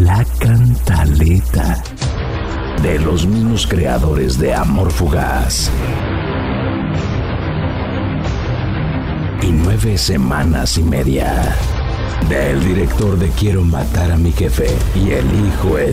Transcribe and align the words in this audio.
La 0.00 0.24
Cantaleta. 0.38 1.82
De 2.82 2.98
los 3.00 3.26
mismos 3.26 3.66
creadores 3.66 4.38
de 4.38 4.54
Amor 4.54 4.90
Fugaz. 4.90 5.70
Y 9.42 9.52
nueve 9.52 9.98
semanas 9.98 10.78
y 10.78 10.84
media. 10.84 11.54
Del 12.30 12.64
director 12.64 13.18
de 13.18 13.28
Quiero 13.28 13.62
matar 13.62 14.12
a 14.12 14.16
mi 14.16 14.32
jefe 14.32 14.68
y 14.94 15.10
el 15.10 15.26
hijo 15.46 15.76
de 15.76 15.92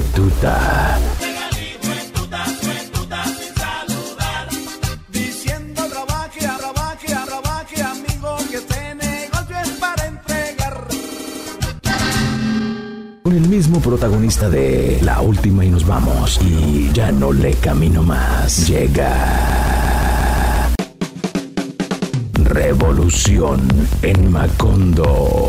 Con 13.27 13.35
el 13.35 13.49
mismo 13.49 13.81
protagonista 13.81 14.49
de 14.49 14.99
La 15.01 15.19
última 15.19 15.65
y 15.65 15.69
nos 15.69 15.85
vamos. 15.85 16.39
Y 16.41 16.89
ya 16.93 17.11
no 17.11 17.33
le 17.33 17.55
camino 17.55 18.01
más. 18.01 18.69
Llega. 18.69 20.69
Revolución 22.35 23.67
en 24.01 24.31
Macondo. 24.31 25.47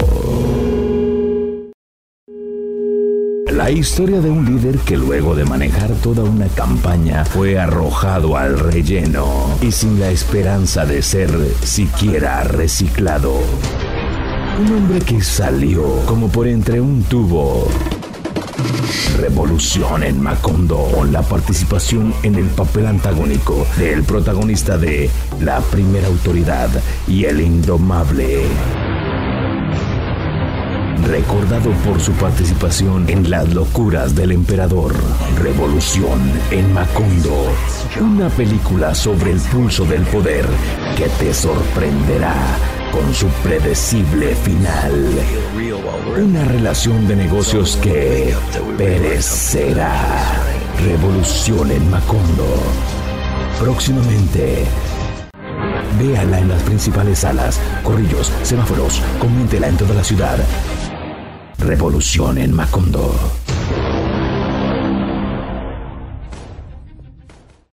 La 3.52 3.70
historia 3.70 4.20
de 4.20 4.28
un 4.28 4.44
líder 4.44 4.78
que 4.78 4.96
luego 4.96 5.36
de 5.36 5.44
manejar 5.44 5.92
toda 6.02 6.24
una 6.24 6.48
campaña 6.48 7.24
fue 7.24 7.60
arrojado 7.60 8.36
al 8.36 8.58
relleno 8.58 9.56
y 9.62 9.70
sin 9.70 10.00
la 10.00 10.10
esperanza 10.10 10.84
de 10.84 11.00
ser 11.00 11.30
siquiera 11.62 12.42
reciclado. 12.42 13.34
Un 14.58 14.72
hombre 14.72 14.98
que 14.98 15.20
salió 15.22 15.84
como 16.06 16.26
por 16.28 16.48
entre 16.48 16.80
un 16.80 17.04
tubo. 17.04 17.68
Revolución 19.16 20.02
en 20.02 20.20
Macondo 20.20 20.90
con 20.92 21.12
la 21.12 21.22
participación 21.22 22.12
en 22.24 22.34
el 22.34 22.46
papel 22.46 22.86
antagónico 22.86 23.64
del 23.76 24.02
protagonista 24.02 24.76
de 24.76 25.08
La 25.40 25.60
Primera 25.60 26.08
Autoridad 26.08 26.70
y 27.06 27.26
El 27.26 27.40
Indomable. 27.40 28.42
Recordado 31.06 31.70
por 31.84 32.00
su 32.00 32.10
participación 32.14 33.08
en 33.08 33.30
Las 33.30 33.54
locuras 33.54 34.16
del 34.16 34.32
emperador, 34.32 34.92
Revolución 35.40 36.20
en 36.50 36.72
Macondo, 36.74 37.52
una 38.00 38.28
película 38.30 38.92
sobre 38.92 39.30
el 39.30 39.38
pulso 39.38 39.84
del 39.84 40.02
poder 40.02 40.46
que 40.96 41.08
te 41.24 41.32
sorprenderá 41.32 42.34
con 42.92 43.14
su 43.14 43.26
predecible 43.42 44.34
final. 44.34 44.92
Una 46.16 46.44
relación 46.44 47.06
de 47.06 47.16
negocios 47.16 47.76
que 47.82 48.34
perecerá. 48.76 50.42
Revolución 50.84 51.70
en 51.70 51.90
Macondo. 51.90 52.46
Próximamente. 53.58 54.64
Véala 55.98 56.38
en 56.38 56.48
las 56.48 56.62
principales 56.62 57.20
salas, 57.20 57.60
corrillos, 57.82 58.32
semáforos, 58.42 59.02
coméntela 59.18 59.68
en 59.68 59.76
toda 59.76 59.94
la 59.94 60.04
ciudad. 60.04 60.38
Revolución 61.58 62.38
en 62.38 62.54
Macondo. 62.54 63.37